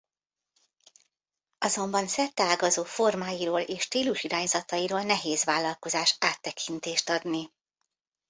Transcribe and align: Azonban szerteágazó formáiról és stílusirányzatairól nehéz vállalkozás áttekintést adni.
Azonban 1.57 2.07
szerteágazó 2.07 2.83
formáiról 2.83 3.61
és 3.61 3.81
stílusirányzatairól 3.81 5.01
nehéz 5.01 5.43
vállalkozás 5.43 6.15
áttekintést 6.19 7.09
adni. 7.09 7.53